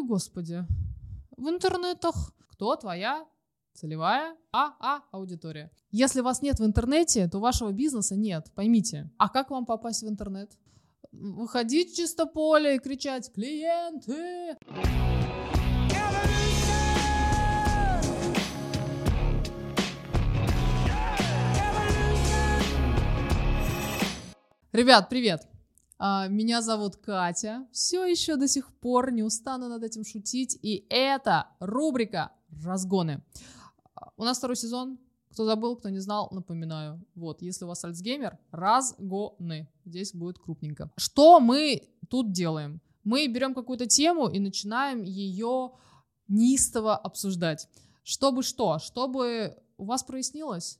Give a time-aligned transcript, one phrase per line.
[0.00, 0.64] Ой, господи.
[1.36, 3.26] В интернетах кто твоя
[3.74, 5.70] целевая АА аудитория.
[5.90, 9.10] Если вас нет в интернете, то вашего бизнеса нет, поймите.
[9.18, 10.50] А как вам попасть в интернет?
[11.12, 14.56] Выходить в чисто поле и кричать «Клиенты!»
[24.72, 25.46] Ребят, привет!
[26.02, 27.68] А, меня зовут Катя.
[27.72, 30.58] Все еще до сих пор не устану над этим шутить.
[30.62, 32.32] И это рубрика
[32.64, 33.22] «Разгоны».
[34.16, 34.98] У нас второй сезон.
[35.30, 37.04] Кто забыл, кто не знал, напоминаю.
[37.14, 39.68] Вот, если у вас Альцгеймер, разгоны.
[39.84, 40.90] Здесь будет крупненько.
[40.96, 42.80] Что мы тут делаем?
[43.04, 45.72] Мы берем какую-то тему и начинаем ее
[46.28, 47.68] неистово обсуждать.
[48.04, 48.78] Чтобы что?
[48.78, 50.78] Чтобы у вас прояснилось,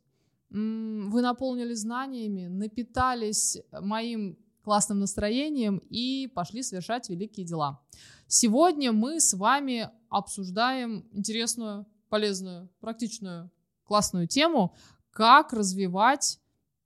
[0.49, 7.81] вы наполнились знаниями, напитались моим классным настроением и пошли совершать великие дела.
[8.27, 13.51] Сегодня мы с вами обсуждаем интересную, полезную, практичную,
[13.85, 14.75] классную тему,
[15.11, 16.41] как развивать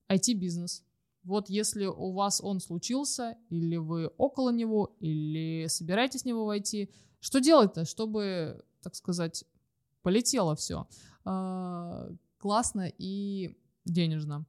[0.08, 0.84] IT-бизнес.
[1.24, 6.90] Вот если у вас он случился, или вы около него, или собираетесь в него войти,
[7.20, 9.44] что делать-то, чтобы, так сказать,
[10.02, 10.86] полетело все?
[11.24, 14.44] А, классно и денежно.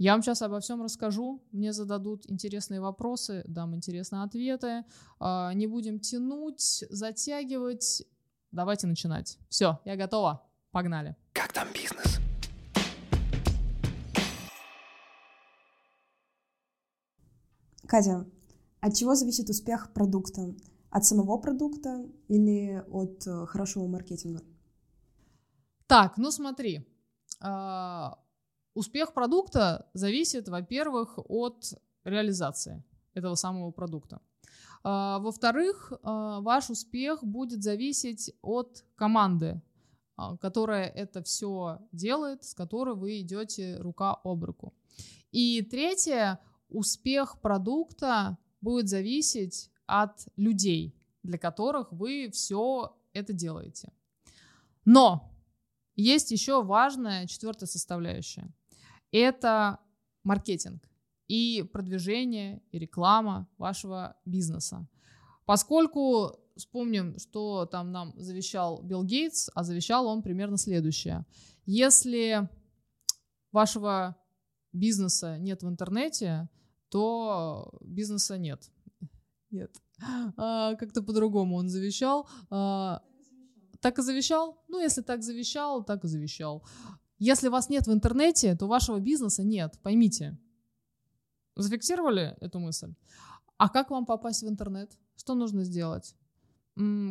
[0.00, 4.86] Я вам сейчас обо всем расскажу, мне зададут интересные вопросы, дам интересные ответы.
[5.18, 8.06] А, не будем тянуть, затягивать.
[8.50, 9.38] Давайте начинать.
[9.50, 10.48] Все, я готова.
[10.70, 11.16] Погнали.
[11.34, 12.18] Как там бизнес?
[17.86, 18.24] Катя,
[18.80, 20.54] от чего зависит успех продукта?
[20.88, 24.40] От самого продукта или от э, хорошего маркетинга?
[25.86, 26.88] Так, ну смотри,
[27.38, 28.18] а,
[28.80, 32.82] успех продукта зависит, во-первых, от реализации
[33.14, 34.20] этого самого продукта.
[34.82, 39.60] А, во-вторых, а, ваш успех будет зависеть от команды,
[40.40, 44.74] которая это все делает, с которой вы идете рука об руку.
[45.32, 53.92] И третье, успех продукта будет зависеть от людей, для которых вы все это делаете.
[54.84, 55.30] Но
[55.96, 58.52] есть еще важная четвертая составляющая.
[59.12, 59.78] Это
[60.24, 60.88] маркетинг
[61.28, 64.86] и продвижение, и реклама вашего бизнеса.
[65.44, 71.24] Поскольку вспомним, что там нам завещал Билл Гейтс, а завещал он примерно следующее.
[71.66, 72.48] Если
[73.52, 74.16] вашего
[74.72, 76.48] бизнеса нет в интернете,
[76.88, 78.70] то бизнеса нет.
[79.50, 79.74] Нет.
[80.36, 82.28] А, как-то по-другому он завещал.
[82.50, 83.02] А,
[83.80, 84.62] так и завещал?
[84.68, 86.64] Ну, если так завещал, так и завещал.
[87.20, 90.38] Если вас нет в интернете, то вашего бизнеса нет, поймите.
[91.54, 92.94] Зафиксировали эту мысль?
[93.58, 94.90] А как вам попасть в интернет?
[95.16, 96.16] Что нужно сделать?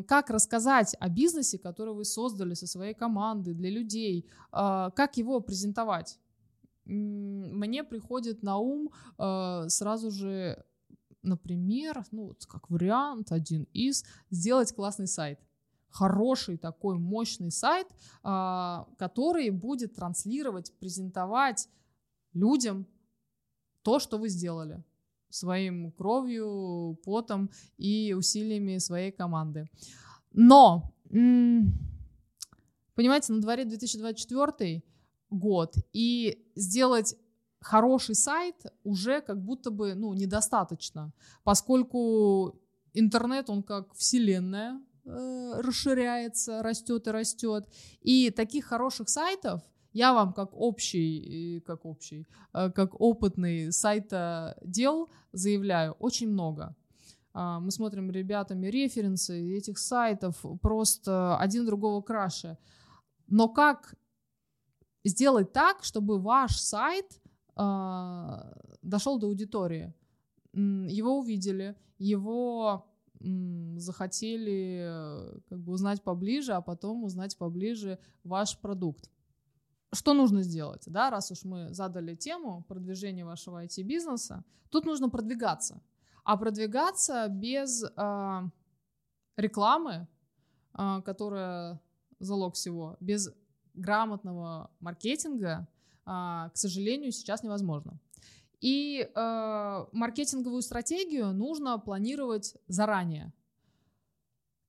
[0.08, 4.28] Как рассказать о бизнесе, который вы создали со своей командой для людей?
[4.52, 6.18] А, как его презентовать?
[6.86, 8.90] Мне приходит на ум
[9.20, 10.66] а, сразу же,
[11.22, 15.40] например, ну, как вариант один из, сделать классный сайт
[15.90, 17.88] хороший такой мощный сайт,
[18.24, 21.68] а, который будет транслировать, презентовать
[22.34, 22.86] людям
[23.82, 24.84] то, что вы сделали
[25.30, 29.70] своим кровью, потом и усилиями своей команды.
[30.32, 30.94] Но,
[32.96, 34.84] понимаете, на дворе 2024
[35.30, 37.16] год, и сделать
[37.60, 41.14] хороший сайт уже как будто бы ну, недостаточно,
[41.44, 42.60] поскольку
[42.94, 47.68] интернет, он как вселенная, Э, расширяется, растет и растет.
[48.02, 49.62] И таких хороших сайтов
[49.92, 56.75] я вам как общий, как общий, э, как опытный сайта дел заявляю, очень много.
[57.34, 62.58] А, мы смотрим ребятами референсы этих сайтов, просто один другого краше.
[63.28, 63.96] Но как
[65.03, 67.20] сделать так, чтобы ваш сайт
[67.56, 69.94] а, дошел до аудитории?
[70.53, 72.89] Его увидели, его
[73.19, 79.09] захотели э, как бы узнать поближе, а потом узнать поближе ваш продукт.
[79.91, 85.82] Что нужно сделать, да, раз уж мы задали тему продвижения вашего IT-бизнеса, тут нужно продвигаться.
[86.23, 88.41] А продвигаться без э,
[89.35, 90.08] рекламы,
[90.78, 91.82] э, которая
[92.20, 93.34] залог всего, без
[93.73, 95.67] грамотного маркетинга,
[96.05, 97.99] э, к сожалению, сейчас невозможно.
[98.61, 103.32] И э, маркетинговую стратегию нужно планировать заранее.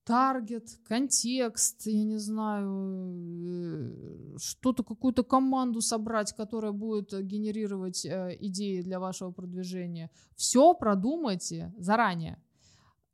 [0.04, 3.14] Таргет, контекст, я не знаю,
[3.46, 10.10] э, что-то, какую-то команду собрать, которая будет генерировать э, идеи для вашего продвижения.
[10.36, 12.40] Все продумайте заранее.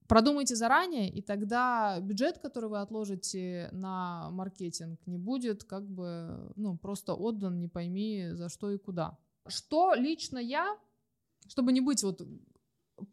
[0.09, 6.77] Продумайте заранее, и тогда бюджет, который вы отложите на маркетинг, не будет как бы ну,
[6.77, 9.19] просто отдан, не пойми за что и куда.
[9.49, 10.77] Что лично я,
[11.49, 12.23] чтобы не быть вот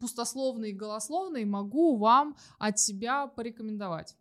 [0.00, 4.16] пустословной и голословной, могу вам от себя порекомендовать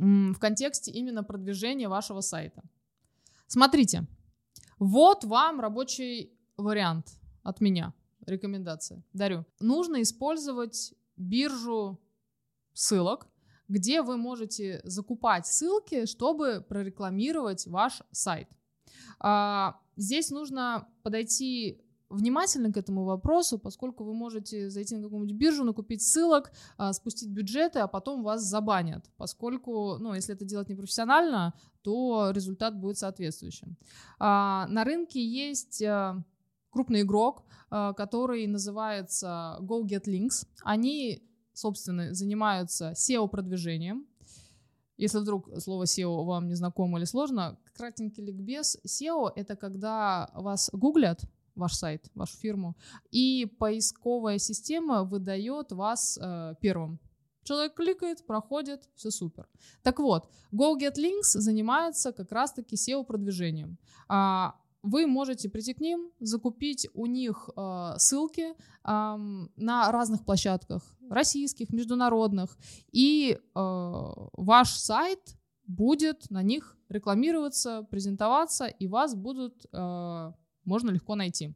[0.00, 2.62] в контексте именно продвижения вашего сайта.
[3.46, 4.06] Смотрите,
[4.78, 7.12] вот вам рабочий вариант
[7.42, 7.92] от меня,
[8.24, 9.44] рекомендация, дарю.
[9.58, 12.00] Нужно использовать биржу
[12.72, 13.26] ссылок,
[13.68, 18.48] где вы можете закупать ссылки, чтобы прорекламировать ваш сайт.
[19.18, 25.62] А, здесь нужно подойти внимательно к этому вопросу, поскольку вы можете зайти на какую-нибудь биржу,
[25.62, 31.54] накупить ссылок, а, спустить бюджеты, а потом вас забанят, поскольку, ну, если это делать непрофессионально,
[31.82, 33.76] то результат будет соответствующим.
[34.18, 35.82] А, на рынке есть
[36.70, 40.46] крупный игрок, который называется GoGetLinks.
[40.62, 41.22] Они
[41.60, 44.06] собственно, занимаются SEO-продвижением.
[45.00, 48.78] Если вдруг слово SEO вам не знакомо или сложно, кратенький ликбез.
[48.86, 51.24] SEO— это когда вас гуглят,
[51.54, 52.76] ваш сайт, вашу фирму,
[53.10, 57.00] и поисковая система выдает вас э, первым.
[57.44, 59.48] Человек кликает, проходит, все супер.
[59.82, 63.78] Так вот, GoGetLinks занимается как раз-таки SEO-продвижением.
[64.06, 68.54] А, вы можете прийти к ним, закупить у них э, ссылки э,
[68.84, 72.56] на разных площадках, российских, международных,
[72.92, 75.36] и э, ваш сайт
[75.66, 80.32] будет на них рекламироваться, презентоваться, и вас будут э,
[80.64, 81.54] можно легко найти.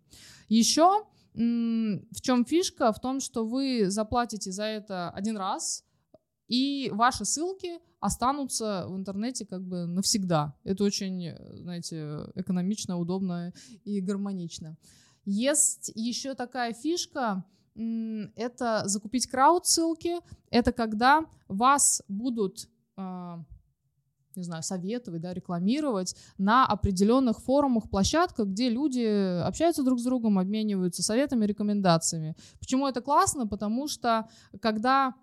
[0.48, 1.04] Еще
[1.34, 2.92] в чем фишка?
[2.92, 5.84] В том, что вы заплатите за это один раз,
[6.48, 10.54] и ваши ссылки останутся в интернете как бы навсегда.
[10.64, 13.52] Это очень, знаете, экономично, удобно
[13.84, 14.76] и гармонично.
[15.24, 17.44] Есть еще такая фишка,
[17.74, 20.18] это закупить крауд-ссылки.
[20.50, 23.42] Это когда вас будут а,
[24.36, 30.38] не знаю, советовать, да, рекламировать на определенных форумах, площадках, где люди общаются друг с другом,
[30.38, 32.34] обмениваются советами, рекомендациями.
[32.58, 33.46] Почему это классно?
[33.46, 34.28] Потому что
[34.60, 35.14] когда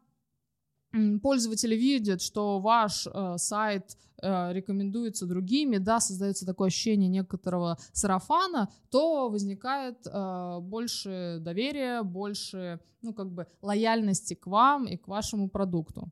[1.21, 8.69] пользователи видят, что ваш э, сайт э, рекомендуется другими, да, создается такое ощущение некоторого сарафана,
[8.89, 15.49] то возникает э, больше доверия, больше, ну, как бы лояльности к вам и к вашему
[15.49, 16.09] продукту.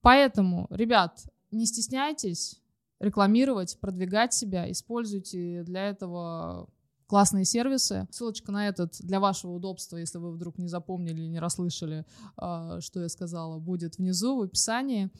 [0.00, 2.60] Поэтому, ребят, не стесняйтесь
[3.00, 6.68] рекламировать, продвигать себя, используйте для этого
[7.06, 8.06] классные сервисы.
[8.10, 12.04] Ссылочка на этот для вашего удобства, если вы вдруг не запомнили или не расслышали,
[12.36, 15.10] а, что я сказала, будет внизу в описании.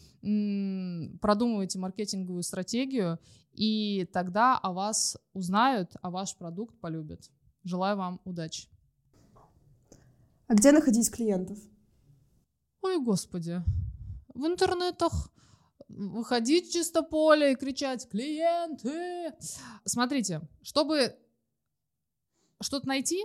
[1.19, 3.19] Продумывайте маркетинговую стратегию,
[3.53, 7.31] и тогда о вас узнают, а ваш продукт полюбят.
[7.63, 8.69] Желаю вам удачи.
[10.47, 11.59] А где находить клиентов?
[12.83, 13.63] Ой, господи.
[14.35, 15.31] В интернетах
[15.89, 19.33] выходить в чисто поле и кричать «Клиенты!».
[19.85, 21.17] Смотрите, чтобы
[22.61, 23.25] что-то найти,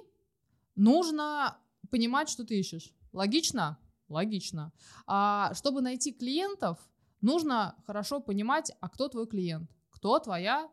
[0.75, 1.57] нужно
[1.89, 2.93] понимать, что ты ищешь.
[3.11, 3.77] Логично?
[4.07, 4.71] Логично.
[5.05, 6.79] А чтобы найти клиентов,
[7.21, 10.69] нужно хорошо понимать, а кто твой клиент, кто твоя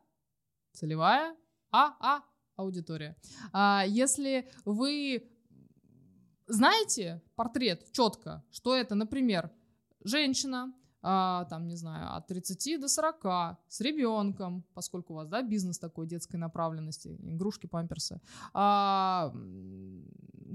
[0.72, 1.36] целевая
[1.70, 2.22] АА
[2.56, 3.16] аудитория.
[3.52, 5.30] А если вы
[6.46, 9.50] знаете портрет четко, что это, например,
[10.04, 10.72] женщина,
[11.08, 15.78] а, там, не знаю, от 30 до 40 с ребенком, поскольку у вас, да, бизнес
[15.78, 18.20] такой детской направленности, игрушки, памперсы,
[18.52, 19.32] а,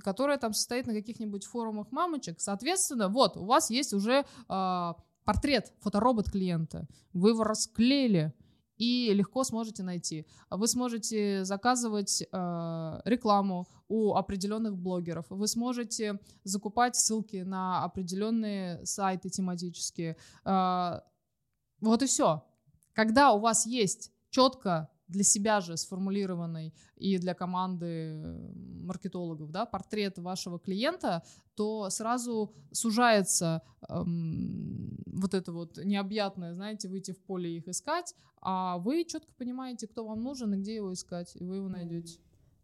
[0.03, 5.71] которая там состоит на каких-нибудь форумах мамочек, соответственно, вот, у вас есть уже а, портрет,
[5.79, 8.33] фоторобот клиента, вы его расклеили,
[8.81, 10.25] и легко сможете найти.
[10.49, 19.29] Вы сможете заказывать э, рекламу у определенных блогеров, вы сможете закупать ссылки на определенные сайты
[19.29, 20.17] тематические.
[20.45, 21.01] Э,
[21.79, 22.43] вот и все.
[22.93, 28.19] Когда у вас есть четко для себя же сформулированный и для команды
[28.83, 31.23] маркетологов, да, портрет вашего клиента,
[31.55, 38.77] то сразу сужается эм, вот это вот необъятное, знаете, выйти в поле их искать, а
[38.79, 42.19] вы четко понимаете, кто вам нужен и где его искать, и вы его найдете.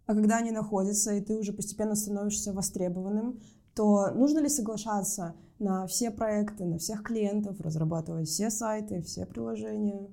[0.06, 3.42] А когда они находятся, и ты уже постепенно становишься востребованным,
[3.76, 10.10] то нужно ли соглашаться на все проекты, на всех клиентов, разрабатывать все сайты, все приложения?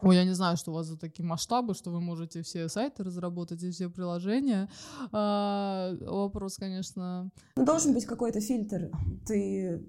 [0.00, 3.04] Ой, я не знаю, что у вас за такие масштабы, что вы можете все сайты
[3.04, 4.68] разработать и все приложения.
[5.12, 7.30] А, вопрос, конечно...
[7.56, 8.90] Ну, должен быть какой-то фильтр.
[9.26, 9.82] Ты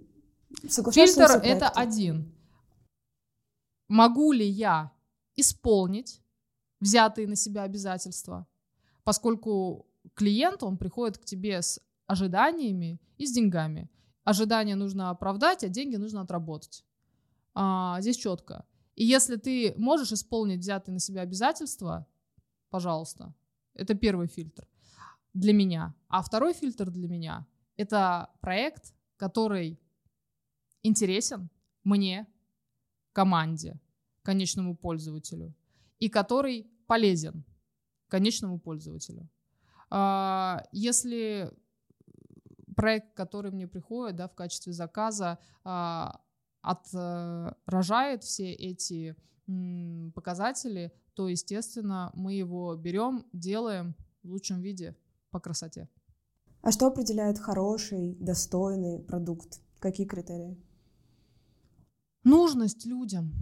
[0.91, 2.33] Фильтр— это один.
[3.87, 4.91] Могу ли я
[5.35, 6.21] исполнить
[6.79, 8.47] взятые на себя обязательства,
[9.03, 13.89] поскольку клиент, он приходит к тебе с ожиданиями и с деньгами.
[14.23, 16.83] ожидания нужно оправдать, а деньги нужно отработать.
[17.53, 18.65] А, здесь четко.
[18.95, 22.07] И если ты можешь исполнить взятые на себя обязательства,
[22.69, 23.33] пожалуйста,
[23.73, 24.67] это первый фильтр
[25.33, 25.93] для меня.
[26.07, 27.45] А второй фильтр для меня—
[27.77, 29.79] это проект, который
[30.81, 31.49] интересен
[31.83, 32.25] мне,
[33.11, 33.79] команде,
[34.21, 35.53] конечному пользователю,
[35.99, 37.45] и который полезен
[38.07, 39.29] конечному пользователю.
[39.89, 41.51] А, если
[42.75, 46.21] проект, который мне приходит да, в качестве заказа, а,
[46.65, 49.15] отражает все эти
[50.13, 54.95] показатели, то, естественно, мы его берем, делаем в лучшем виде
[55.29, 55.87] по красоте.
[56.61, 59.61] А что определяет хороший, достойный продукт?
[59.79, 60.57] Какие критерии?
[62.23, 63.33] Нужность людям.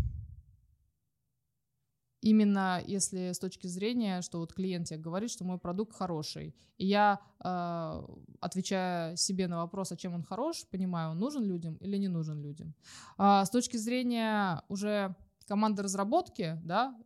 [2.24, 6.86] Именно если с точки зрения, что вот клиент тебе говорит, что мой продукт хороший, и
[6.86, 8.01] я, э,
[8.39, 12.42] отвечая себе на вопрос, а чем он хорош, понимаю, он нужен людям или не нужен
[12.42, 12.75] людям.
[13.18, 15.15] А с точки зрения уже
[15.48, 16.98] команды разработки, да,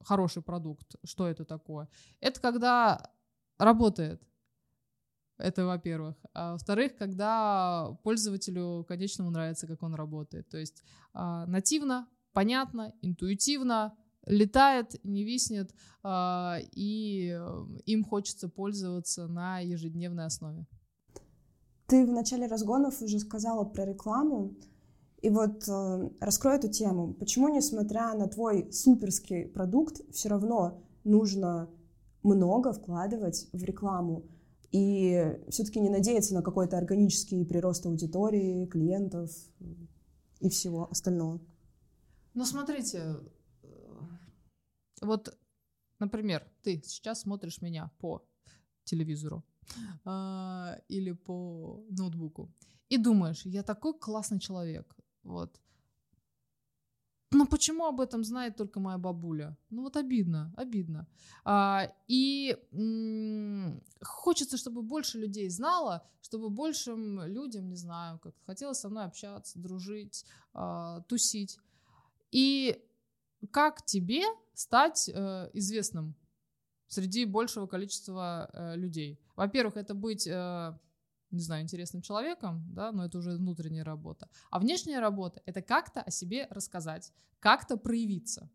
[0.00, 1.86] хороший продукт, что это такое?
[2.20, 3.10] Это когда
[3.58, 4.22] работает.
[5.36, 6.16] Это во-первых.
[6.32, 10.48] А во-вторых, когда пользователю конечному нравится, как он работает.
[10.48, 13.94] То есть э, нативно, понятно, интуитивно,
[14.26, 15.74] летает, не виснет,
[16.04, 17.38] э, и
[17.86, 20.66] им хочется пользоваться на ежедневной основе.
[21.86, 24.54] Ты в начале разгонов уже сказала про рекламу.
[25.20, 27.14] И вот э, раскрой эту тему.
[27.14, 31.68] Почему, несмотря на твой суперский продукт, все равно нужно
[32.22, 34.24] много вкладывать в рекламу?
[34.70, 39.30] И все-таки не надеяться на какой-то органический прирост аудитории, клиентов
[40.40, 41.40] и всего остального.
[42.32, 43.16] Ну, смотрите,
[45.02, 45.38] вот,
[45.98, 48.24] например, ты сейчас смотришь меня по
[48.84, 49.44] телевизору
[50.04, 52.50] э, или по ноутбуку
[52.88, 55.60] и думаешь, я такой классный человек, вот.
[57.30, 59.56] Но почему об этом знает только моя бабуля?
[59.70, 61.06] Ну вот обидно, обидно.
[61.44, 62.54] А, и
[64.02, 69.58] хочется, чтобы больше людей знало, чтобы большим людям, не знаю, как хотелось со мной общаться,
[69.58, 71.58] дружить, а, тусить.
[72.30, 72.84] И
[73.50, 74.22] как тебе
[74.54, 76.14] стать э, известным
[76.88, 79.20] среди большего количества э, людей?
[79.36, 80.78] Во-первых, это быть э,
[81.30, 84.28] не знаю, интересным человеком, да, но это уже внутренняя работа.
[84.50, 88.50] А внешняя работа— это как-то о себе рассказать, как-то проявиться.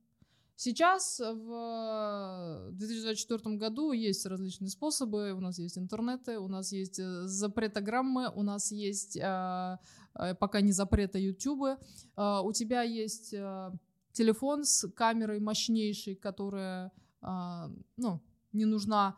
[0.59, 5.33] Сейчас в 2024 году есть различные способы.
[5.33, 9.77] У нас есть интернеты, у нас есть э, запретограммы, у нас есть э,
[10.15, 11.77] э, пока не запрета YouTube.
[12.17, 13.35] У тебя есть
[14.17, 18.21] телефон с камерой мощнейшей, которая ну,
[18.53, 19.17] не нужна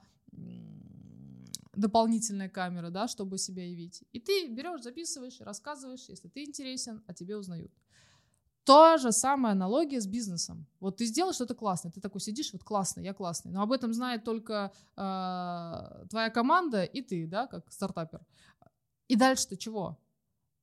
[1.73, 4.03] дополнительная камера, да, чтобы себя явить.
[4.11, 7.71] И ты берешь, записываешь, рассказываешь, если ты интересен, о тебе узнают.
[8.65, 10.67] То же самая аналогия с бизнесом.
[10.79, 13.93] Вот ты сделал что-то классное, ты такой сидишь, вот классный, я классный, но об этом
[13.93, 18.21] знает только э, твоя команда и ты, да, как стартапер.
[19.07, 19.97] И дальше-то чего?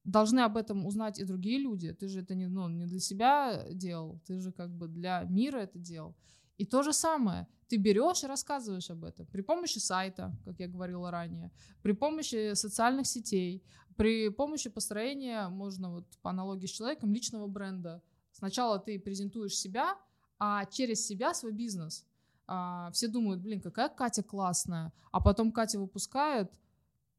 [0.07, 1.93] Должны об этом узнать и другие люди.
[1.93, 5.59] Ты же это не, ну, не для себя делал, ты же как бы для мира
[5.59, 6.15] это делал.
[6.59, 10.69] И то же самое, ты берешь и рассказываешь об этом при помощи сайта, как я
[10.69, 11.51] говорила ранее,
[11.83, 13.65] при помощи социальных сетей,
[13.97, 18.01] при помощи построения, можно вот по аналогии с человеком, личного бренда.
[18.31, 19.97] Сначала ты презентуешь себя,
[20.39, 22.07] а через себя свой бизнес.
[22.47, 26.53] А, все думают, блин, какая Катя классная, а потом Катя выпускает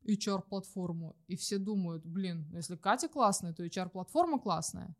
[0.08, 4.96] HR-платформу, и все думают, блин, если Катя классная, то HR-платформа классная.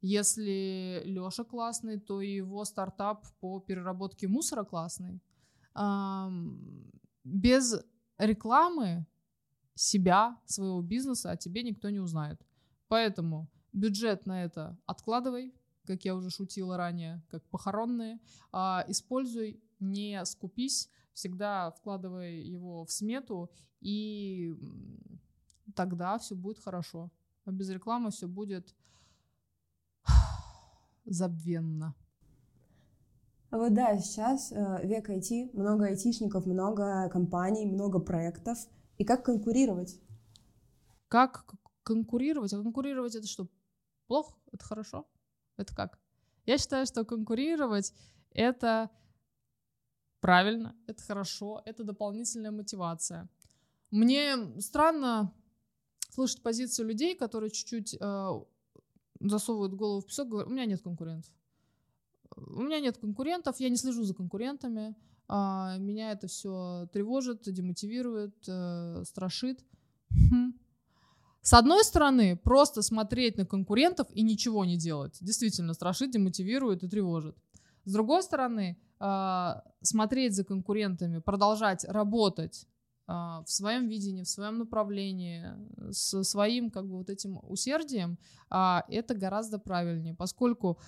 [0.00, 5.20] Если Леша классный, то его стартап по переработке мусора классный.
[7.24, 7.74] Без
[8.18, 9.06] рекламы
[9.74, 12.40] себя, своего бизнеса о тебе никто не узнает.
[12.88, 15.54] Поэтому бюджет на это откладывай,
[15.86, 18.20] как я уже шутила ранее, как похоронные.
[18.52, 24.54] А, используй, не скупись, всегда вкладывай его в смету, и
[25.74, 27.10] тогда все будет хорошо.
[27.44, 28.74] А без рекламы все будет
[31.04, 31.94] забвенно.
[33.50, 38.58] Вот да, сейчас э, век IT, много айтишников, много компаний, много проектов.
[38.98, 40.00] И как конкурировать?
[41.08, 41.44] Как
[41.84, 42.52] конкурировать?
[42.52, 43.46] А конкурировать это что?
[44.08, 44.34] Плохо?
[44.50, 45.06] Это хорошо?
[45.56, 46.00] Это как?
[46.46, 47.92] Я считаю, что конкурировать
[48.30, 48.90] это
[50.24, 53.28] правильно, это хорошо, это дополнительная мотивация.
[53.90, 55.30] Мне странно
[56.08, 58.30] слышать позицию людей, которые чуть-чуть э,
[59.20, 61.30] засовывают голову в песок, говорят, у меня нет конкурентов.
[62.36, 64.96] У меня нет конкурентов, я не слежу за конкурентами,
[65.28, 69.62] а, меня это все тревожит, демотивирует, э, страшит.
[70.10, 70.54] Хм.
[71.42, 75.18] С одной стороны, просто смотреть на конкурентов и ничего не делать.
[75.20, 77.36] Действительно, страшит, демотивирует и тревожит.
[77.84, 78.78] С другой стороны,
[79.82, 82.66] смотреть за конкурентами, продолжать работать
[83.06, 85.44] а, в своем видении, в своем направлении,
[85.90, 88.18] со своим как бы вот этим усердием,
[88.48, 90.78] а, это гораздо правильнее, поскольку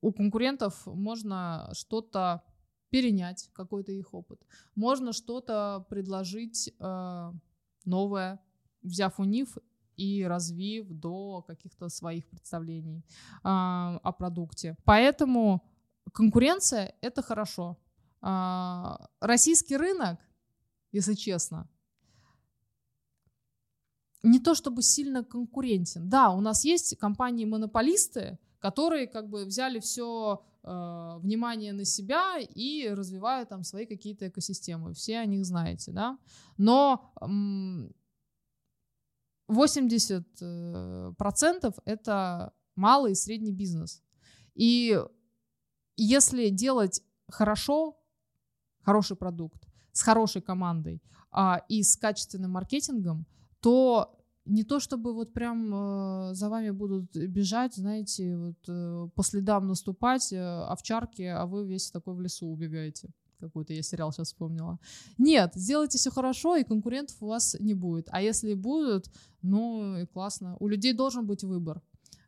[0.00, 2.42] у конкурентов можно что-то
[2.90, 4.40] перенять, какой-то их опыт,
[4.74, 6.72] можно что-то предложить
[7.84, 8.40] новое,
[8.82, 9.58] взяв у них
[9.96, 13.04] и развив до каких-то своих представлений
[13.42, 14.76] а, о продукте.
[14.84, 15.62] Поэтому
[16.14, 17.76] конкуренция— это хорошо.
[18.22, 20.18] А, российский рынок,
[20.92, 21.68] если честно,
[24.22, 26.08] не то чтобы сильно конкурентен.
[26.08, 32.88] Да, у нас есть компании-монополисты, которые как бы взяли все э, внимание на себя и
[32.88, 34.94] развивают там свои какие-то экосистемы.
[34.94, 36.18] Все о них знаете, да.
[36.56, 37.12] Но
[39.50, 44.02] 80% э, это малый и средний бизнес.
[44.54, 44.98] И
[45.96, 47.96] если делать хорошо,
[48.82, 53.26] хороший продукт, с хорошей командой а, и с качественным маркетингом,
[53.60, 59.22] то не то чтобы вот прям э, за вами будут бежать, знаете, вот э, по
[59.22, 63.10] следам наступать э, овчарки, а вы весь такой в лесу убегаете
[63.40, 64.78] какой-то я сериал сейчас вспомнила.
[65.18, 68.08] Нет, сделайте все хорошо, и конкурентов у вас не будет.
[68.10, 69.10] А если будут,
[69.42, 70.56] ну и классно.
[70.60, 71.82] У людей должен быть выбор,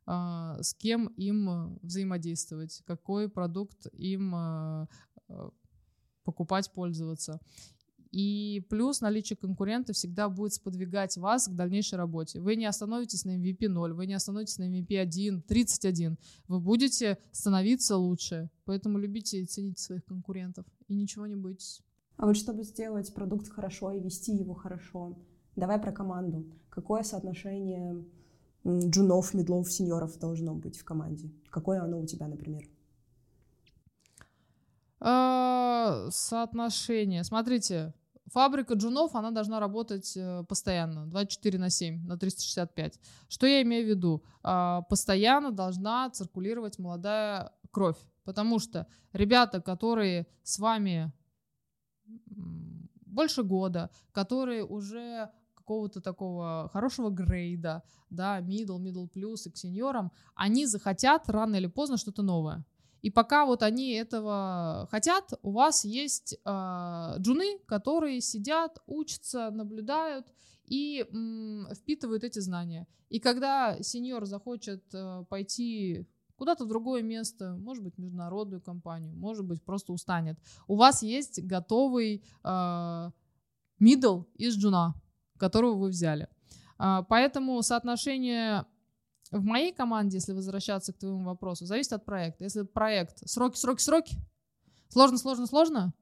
[0.06, 4.88] с кем им взаимодействовать, какой продукт им а,
[5.28, 5.50] а,
[6.24, 7.40] покупать, пользоваться.
[8.12, 12.40] И плюс наличие конкурента всегда будет сподвигать вас к дальнейшей работе.
[12.40, 16.16] Вы не остановитесь на MVP 0, вы не остановитесь на MVP 1, 31.
[16.48, 18.48] Вы будете становиться лучше.
[18.64, 20.64] Поэтому любите и цените своих конкурентов.
[20.88, 21.82] И ничего не бойтесь.
[22.16, 25.18] А вот чтобы сделать продукт хорошо и вести его хорошо,
[25.54, 26.46] давай про команду.
[26.70, 28.02] Какое соотношение
[28.66, 31.30] джунов, медлов, сеньоров должно быть в команде?
[31.50, 32.68] Какое оно у тебя, например?
[34.98, 37.22] А, соотношение.
[37.24, 37.94] Смотрите,
[38.32, 42.98] Фабрика джунов, она должна работать э, постоянно, 24 на 7, на 365.
[43.28, 44.24] Что я имею в виду?
[44.42, 51.12] А, постоянно должна циркулировать молодая кровь, потому что ребята, которые с вами
[53.06, 55.30] больше года, которые уже
[55.66, 61.66] какого-то такого хорошего грейда, да, middle, middle plus и к сеньорам, они захотят рано или
[61.66, 62.64] поздно что-то новое.
[63.02, 70.26] И пока вот они этого хотят, у вас есть э, джуны, которые сидят, учатся, наблюдают
[70.66, 72.86] и м, впитывают эти знания.
[73.10, 79.44] И когда сеньор захочет э, пойти куда-то в другое место, может быть, международную компанию, может
[79.44, 83.10] быть, просто устанет, у вас есть готовый э,
[83.80, 84.94] middle из джуна,
[85.38, 86.28] которого вы взяли.
[86.78, 88.64] Э, поэтому соотношение
[89.30, 92.44] в моей команде, если возвращаться к твоему вопросу, зависит от проекта.
[92.44, 94.16] Если проект сроки, сроки, сроки,
[94.88, 95.94] сложно, сложно, сложно,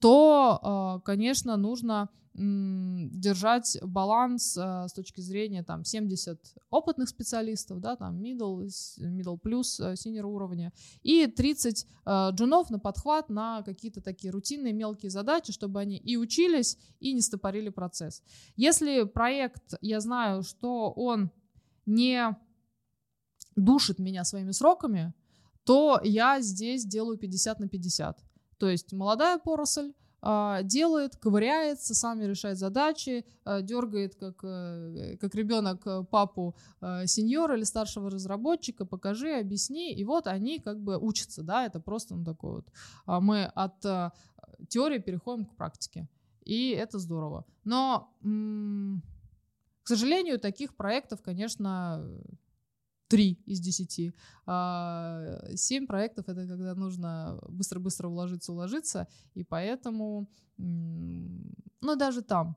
[0.00, 7.94] то, а, конечно, нужно держать баланс а, с точки зрения там 70 опытных специалистов, да,
[7.94, 8.66] там middle,
[8.98, 11.86] middle plus, а, senior уровня, и 30
[12.32, 17.20] джунов на подхват на какие-то такие рутинные мелкие задачи, чтобы они и учились, и не
[17.20, 18.22] стопорили процесс.
[18.56, 21.30] Если проект, я знаю, что он
[21.86, 22.36] не
[23.56, 25.14] душит меня своими сроками,
[25.64, 28.18] то я здесь делаю 50 на 50.
[28.58, 29.92] То есть молодая поросль
[30.62, 37.56] делает, ковыряется, сами решает задачи, а, дергает как, э, как ребенок э, папу а, сеньора
[37.56, 42.24] или старшего разработчика, покажи, объясни, и вот они как бы учатся, да, это просто ну,
[42.24, 43.22] такой вот.
[43.22, 43.80] Мы от
[44.68, 46.08] теории переходим к практике,
[46.42, 47.44] и это здорово.
[47.64, 52.02] Но, к сожалению, таких проектов, конечно,
[53.14, 54.12] три из десяти.
[54.44, 60.26] А семь проектов— это когда нужно быстро-быстро уложиться, уложиться, и поэтому,
[60.58, 62.56] ну, даже там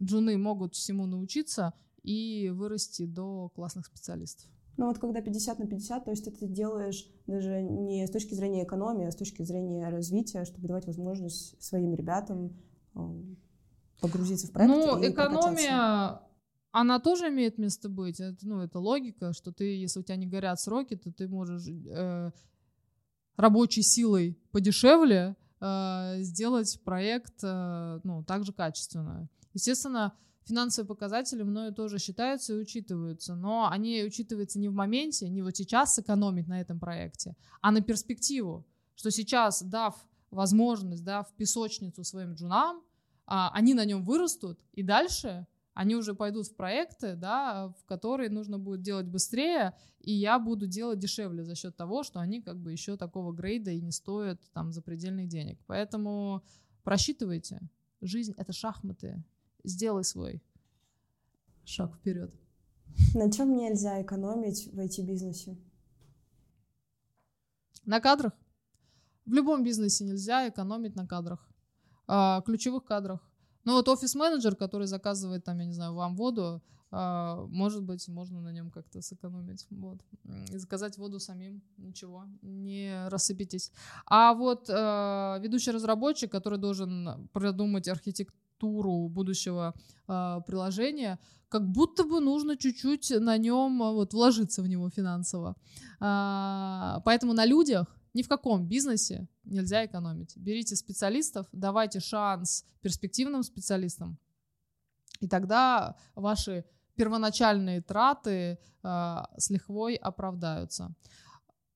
[0.00, 1.72] джуны могут всему научиться
[2.04, 4.48] и вырасти до классных специалистов.
[4.76, 8.62] Ну вот когда 50 на 50, то есть ты делаешь даже не с точки зрения
[8.62, 12.56] экономии, а с точки зрения развития, чтобы давать возможность своим ребятам
[14.00, 14.72] погрузиться в проект.
[14.72, 16.20] Ну, экономия
[16.70, 18.20] она тоже имеет место быть.
[18.20, 21.66] Это, ну, это логика, что ты, если у тебя не горят сроки, то ты можешь
[21.68, 22.30] э,
[23.36, 29.28] рабочей силой подешевле э, сделать проект э, ну, также качественно.
[29.54, 30.12] Естественно,
[30.44, 35.56] финансовые показатели мною тоже считаются и учитываются, но они учитываются не в моменте, не вот
[35.56, 39.94] сейчас сэкономить на этом проекте, а на перспективу, что сейчас, дав
[40.30, 42.82] возможность, дав песочницу своим джунам,
[43.26, 45.46] а, они на нем вырастут, и дальше
[45.78, 50.66] они уже пойдут в проекты, да, в которые нужно будет делать быстрее, и я буду
[50.66, 54.40] делать дешевле за счет того, что они как бы еще такого грейда и не стоят
[54.52, 55.60] там запредельных денег.
[55.68, 56.42] Поэтому
[56.82, 57.60] просчитывайте.
[58.00, 59.22] Жизнь— это шахматы.
[59.62, 60.42] Сделай свой
[61.64, 62.34] шаг вперед.
[63.14, 65.56] На чем нельзя экономить в IT-бизнесе?
[67.84, 68.32] На кадрах.
[69.26, 71.48] В любом бизнесе нельзя экономить на кадрах,
[72.08, 73.27] а, ключевых кадрах.
[73.68, 78.40] Ну вот офис-менеджер, который заказывает там, я не знаю, вам воду, а, может быть, можно
[78.40, 79.66] на нем как-то сэкономить.
[79.70, 79.98] Вот.
[80.54, 83.70] И заказать воду самим, ничего, не рассыпитесь.
[84.06, 89.74] А вот э, ведущий разработчик, который должен продумать архитектуру будущего
[90.08, 91.18] э, приложения,
[91.50, 95.56] как будто бы нужно чуть-чуть на нем вот, вложиться в него финансово.
[96.00, 100.36] Э, поэтому на людях ни в каком бизнесе нельзя экономить.
[100.36, 104.18] Берите специалистов, давайте шанс перспективным специалистам,
[105.20, 106.64] и тогда ваши
[106.96, 110.94] первоначальные траты э, с лихвой оправдаются.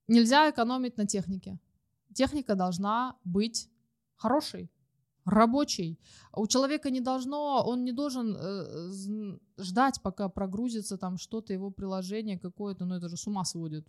[0.08, 1.58] Нельзя экономить на технике.
[2.12, 3.70] Техника должна быть
[4.16, 4.70] хорошей,
[5.24, 5.98] рабочий.
[6.36, 12.38] У человека не должно, он не должен э, ждать, пока прогрузится там что-то, его приложение
[12.38, 13.86] какое-то, ну это же с ума сводит,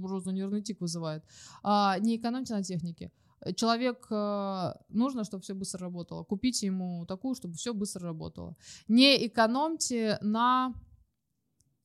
[0.00, 1.24] просто нервный тик вызывает.
[1.62, 3.10] А, не экономьте на технике.
[3.54, 6.24] Человек, э, нужно, чтобы все быстро работало.
[6.24, 8.56] Купите ему такую, чтобы все быстро работало.
[8.88, 10.74] Не экономьте на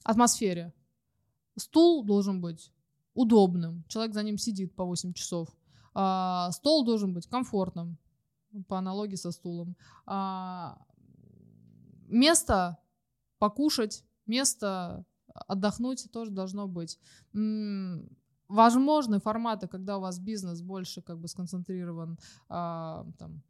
[0.03, 0.73] атмосфере.
[1.57, 2.71] Стул должен быть
[3.13, 3.83] удобным.
[3.87, 5.49] Человек за ним сидит по 8 часов.
[5.93, 7.97] А, стол должен быть комфортным
[8.67, 9.75] по аналогии со стулом.
[10.05, 10.77] А,
[12.07, 12.77] место
[13.39, 15.05] покушать, место
[15.47, 16.99] отдохнуть тоже должно быть.
[18.47, 23.41] Возможны форматы, когда у вас бизнес больше как бы сконцентрирован а, там,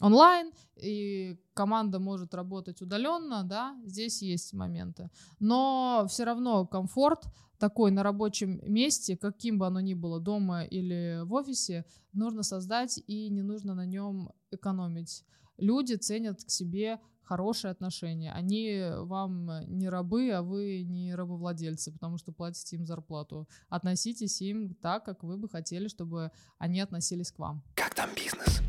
[0.00, 5.10] онлайн, и команда может работать удаленно, да, здесь есть моменты.
[5.40, 7.24] Но все равно комфорт
[7.58, 13.00] такой на рабочем месте, каким бы оно ни было, дома или в офисе, нужно создать,
[13.06, 15.24] и не нужно на нем экономить.
[15.56, 18.32] Люди ценят к себе хорошие отношения.
[18.32, 23.48] Они вам не рабы, а вы не рабовладельцы, потому что платите им зарплату.
[23.68, 27.62] Относитесь им так, как вы бы хотели, чтобы они относились к вам.
[27.74, 28.60] Как там бизнес?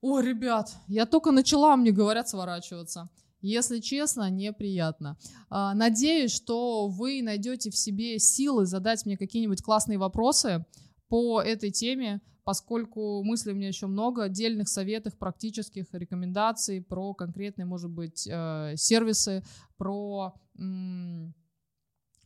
[0.00, 3.08] О, ребят, я только начала, мне говорят, сворачиваться.
[3.40, 5.16] Если честно, неприятно.
[5.50, 10.64] А, надеюсь, что вы найдете в себе силы задать мне какие-нибудь классные вопросы
[11.08, 17.66] по этой теме, поскольку мыслей у меня еще много, отдельных советов, практических рекомендаций про конкретные,
[17.66, 19.44] может быть, э, сервисы,
[19.76, 20.34] про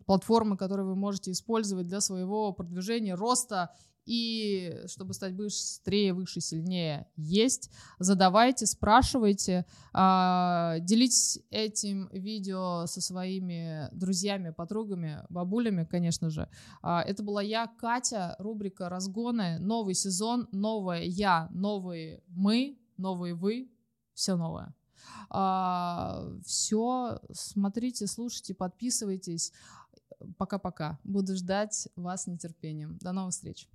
[0.07, 3.71] платформы, которые вы можете использовать для своего продвижения, роста
[4.11, 7.71] и чтобы стать быстрее, выше, сильнее, есть.
[8.01, 16.49] Задавайте, спрашивайте, а, делитесь этим видео со своими друзьями, подругами, бабулями, конечно же.
[16.83, 23.71] А, это была я, Катя, рубрика «Разгоны», новый сезон, новое я, новые мы, новые вы,
[24.15, 24.75] все новое.
[25.29, 29.53] А, все, смотрите, слушайте, подписывайтесь.
[30.37, 30.99] Пока-пока.
[31.05, 32.99] Буду ждать вас с нетерпением.
[33.01, 33.69] До новых встреч.